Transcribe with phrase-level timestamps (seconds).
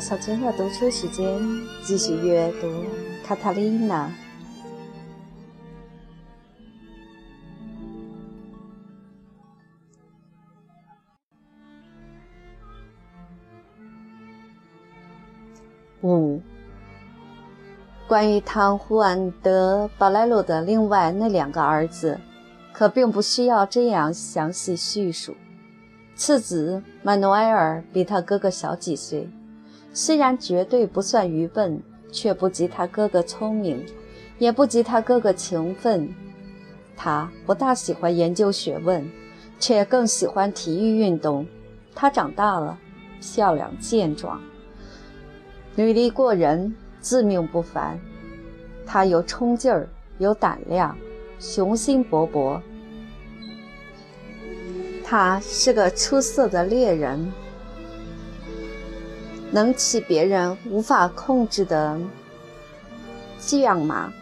[0.00, 1.38] 小娟的读书时间，
[1.84, 2.66] 继续阅读
[3.22, 4.08] 《卡塔琳娜》。
[16.02, 16.40] 五，
[18.08, 22.18] 关于汤胡安德·巴莱罗的另外那两个儿子，
[22.72, 25.36] 可并不需要这样详细叙述。
[26.14, 29.28] 次子曼努埃尔比他哥哥小几岁，
[29.92, 33.84] 虽然绝对不算愚笨，却不及他哥哥聪明，
[34.38, 36.08] 也不及他哥哥勤奋。
[36.96, 39.08] 他不大喜欢研究学问，
[39.58, 41.46] 却更喜欢体育运动。
[41.94, 42.78] 他长大了，
[43.20, 44.40] 漂亮健壮。
[45.76, 47.98] 履历过人，自命不凡。
[48.86, 49.88] 他有冲劲儿，
[50.18, 50.96] 有胆量，
[51.38, 52.60] 雄心勃勃。
[55.04, 57.32] 他是个出色的猎人，
[59.50, 61.98] 能骑别人无法控制的
[63.38, 64.12] 将马。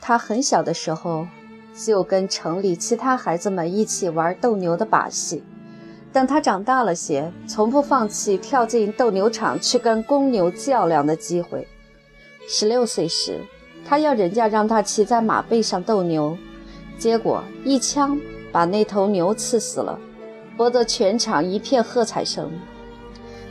[0.00, 1.26] 他很小的时候
[1.74, 5.44] 就跟城里其他孩子们一起玩斗牛的把戏。
[6.12, 11.68] 等他长大了些，从不放弃跳进斗牛场去跟公牛较量的机会。
[12.48, 13.40] 十六岁时，
[13.86, 16.36] 他要人家让他骑在马背上斗牛，
[16.98, 19.96] 结果一枪把那头牛刺死了，
[20.60, 22.52] 博得全场一片喝彩声。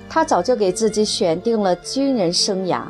[0.07, 2.83] 他早就给自己选定了军人生涯，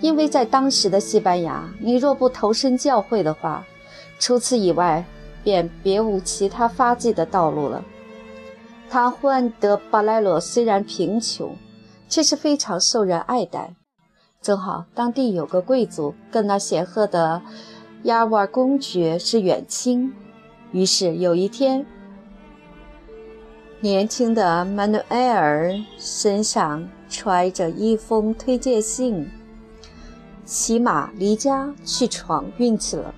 [0.00, 3.66] 因为在当时的西班牙，你若不投身教会的话，
[4.18, 5.04] 除此以外
[5.44, 7.84] 便别无其他发迹的道路了。
[8.88, 11.54] 他胡安德·巴莱罗虽然贫穷，
[12.08, 13.74] 却是非常受人爱戴。
[14.40, 17.42] 正好当地有个贵族跟那显赫的
[18.04, 20.14] 亚瓦尔公爵是远亲，
[20.70, 21.84] 于是有一天，
[23.82, 29.28] 年轻的曼努埃尔身上揣着一封推荐信，
[30.44, 33.12] 骑马离家去闯运气了。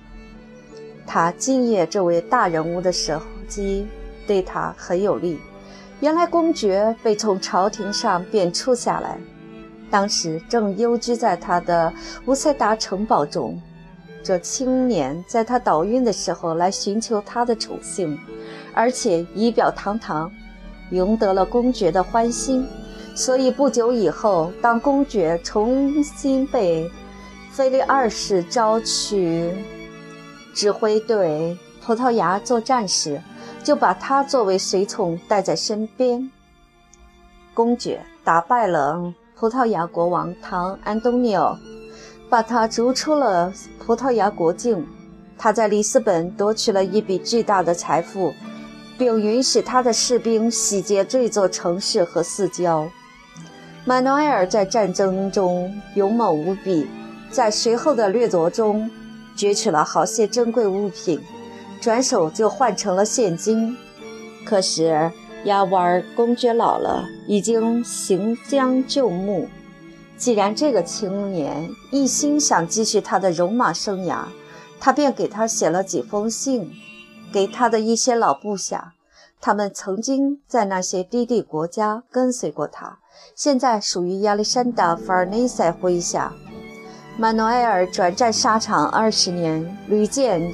[1.05, 3.15] 他敬业这位大人物的时
[3.47, 3.85] 机
[4.25, 5.39] 对他很有利。
[5.99, 9.19] 原来公爵被从朝廷上贬黜下来，
[9.91, 11.93] 当时正幽居在他的
[12.25, 13.61] 乌塞达城堡中。
[14.23, 18.17] 这青年在他倒运的时候来寻求他的宠幸，
[18.73, 20.31] 而且仪表堂堂，
[20.91, 22.65] 赢得了公爵的欢心。
[23.15, 26.89] 所以不久以后，当公爵重新被
[27.51, 29.53] 菲利二世招去
[30.53, 33.21] 指挥对葡萄牙作战时，
[33.63, 36.29] 就把他作为随从带在身边。
[37.53, 41.57] 公爵打败了葡萄牙国王唐安东尼奥，
[42.29, 44.85] 把他逐出了葡萄牙国境。
[45.37, 48.33] 他在里斯本夺取了一笔巨大的财富，
[48.97, 52.89] 并允许他的士兵洗劫这座城市和四郊。
[53.85, 56.87] 马努埃尔在战争中勇猛无比，
[57.29, 58.89] 在随后的掠夺中
[59.37, 61.21] 攫取了好些珍贵物品。
[61.81, 63.77] 转手就换成了现金，
[64.43, 65.11] 可是
[65.43, 69.47] 亚瓦尔公爵老了，已经行将就木。
[70.17, 74.23] 既然这个青年一心想继续他的戎马生涯，
[74.79, 76.71] 他便给他写了几封信，
[77.31, 78.93] 给他的一些老部下，
[79.41, 82.99] 他们曾经在那些低地国家跟随过他，
[83.35, 86.33] 现在属于亚历山大·法尔内塞麾下。
[87.17, 90.51] 曼努埃尔转战沙场二十年，屡建。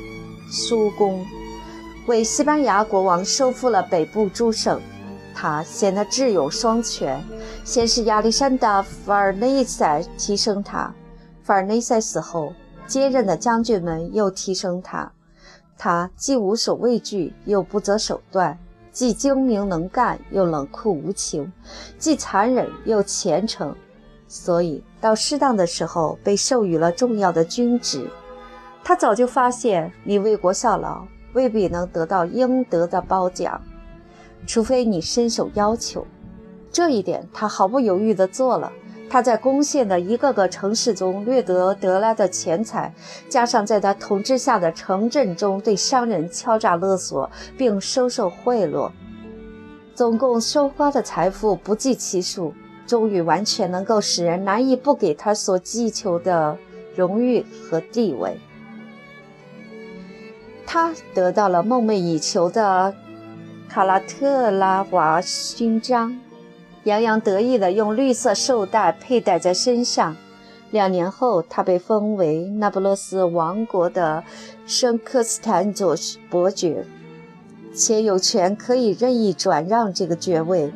[0.53, 1.25] 苏公
[2.07, 4.81] 为西班牙国王收复了北部诸省，
[5.33, 7.23] 他显得智勇双全。
[7.63, 10.93] 先是亚历山大·法尔内塞提升他，
[11.41, 12.51] 法尔内塞死后，
[12.85, 15.09] 接任的将军们又提升他。
[15.83, 18.55] 他既无所畏惧，又不择手段；
[18.91, 21.51] 既精明能干，又冷酷无情；
[21.97, 23.75] 既残忍，又虔诚。
[24.27, 28.07] 所以到适当的时候，被授予了重要的军职。
[28.83, 33.59] 他早就发现，你为国效劳未必能得到应得的褒奖，
[34.45, 36.05] 除非你伸手要求。
[36.71, 38.71] 这一点他毫不犹豫地做了。
[39.11, 42.93] 他在攻陷的一个个城市中掠得得来的钱财，
[43.27, 48.89] 加上在他统治下的城镇中对商人敲诈勒索并收受贿赂，
[49.93, 52.53] 总共收刮的财富不计其数，
[52.87, 56.57] 终于完全能够使人难以不给他所祈求的
[56.95, 58.39] 荣誉和地位。
[60.65, 62.95] 他得到了梦寐以求的
[63.67, 66.17] 卡拉特拉瓦勋章，
[66.83, 70.15] 洋洋得意地用绿色绶带佩戴在身上。
[70.71, 74.23] 两年后，他被封为那不勒斯王国的
[74.65, 75.95] 圣克斯坦佐
[76.29, 76.85] 伯爵，
[77.75, 80.71] 且有权可以任意转让这个爵位。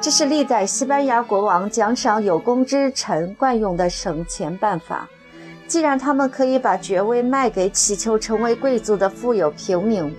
[0.00, 5.08] 这是历代西班牙国王奖赏有功之臣惯用的省钱办法。
[5.66, 10.14] 既然他们可以把爵位卖给祈求成为贵族的富有平民，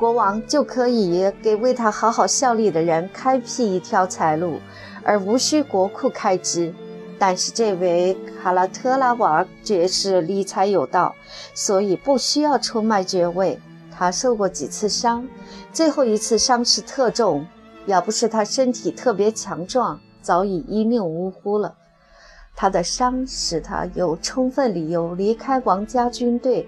[0.00, 4.58] 国王就可以给为他好好效力的人开辟一条财路，
[5.04, 6.74] 而无需国库开支。
[7.18, 11.14] 但是这位卡拉特拉瓦爵士理财有道，
[11.52, 13.60] 所以不需要出卖爵位。
[13.90, 15.28] 他受过几次伤，
[15.70, 17.46] 最后一次伤势特重，
[17.84, 21.74] 要不是他身体特别强壮，早已一命呜呼了。
[22.56, 26.66] 他的伤使他有充分理由离开王家军队，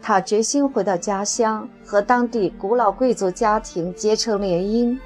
[0.00, 4.98] 他决心回到家乡，和当地古老贵族家庭结成联姻。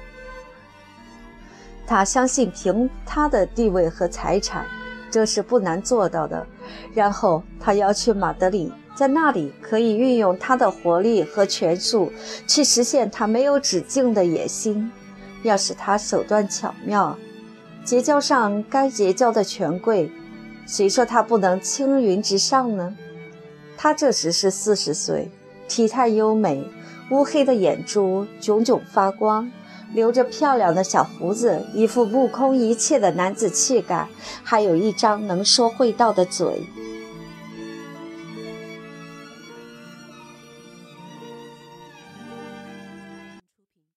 [1.85, 4.65] 他相信凭他的地位和财产，
[5.11, 6.47] 这是不难做到的。
[6.93, 12.11] 然后他要去马德里，在那里可以运用他的活力和权术，
[12.47, 14.89] 去实现他没有止境的野心。
[15.41, 17.17] 要是他手段巧妙，
[17.83, 20.09] 结交上该结交的权贵。
[20.65, 22.95] 谁说他不能青云直上呢？
[23.83, 25.29] 他这时是四十岁，
[25.67, 26.63] 体态优美，
[27.11, 29.51] 乌黑的眼珠炯炯发光，
[29.93, 34.07] 留着漂亮的小胡子，一副目空一切的男子气概，
[34.41, 36.65] 还有一张能说会道的嘴。